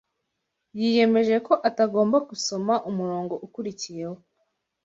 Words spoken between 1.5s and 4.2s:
atagomba gusoma umurongo ukurikiyeho